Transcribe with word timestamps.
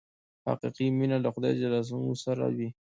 حقیقي 0.47 0.87
مینه 0.97 1.17
له 1.23 1.29
خدای 1.35 1.53
سره 2.23 2.45
وي. 2.55 2.69